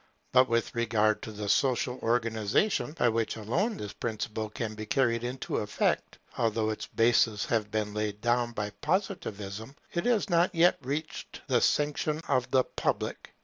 [0.31, 5.23] But with regard to the social organization, by which alone this principle can be carried
[5.23, 10.79] into effect, although its basis has been laid down by Positivism, it has not yet
[10.81, 13.29] received the sanction of the Public.